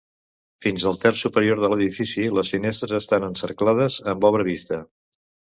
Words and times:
Fins 0.65 0.85
al 0.91 0.95
terç 1.03 1.19
superior 1.25 1.61
de 1.65 1.69
l'edifici 1.73 2.25
les 2.39 2.53
finestres 2.55 2.97
estan 3.03 3.29
encerclades 3.29 4.03
amb 4.15 4.27
obra 4.31 4.49
vista. 4.53 4.85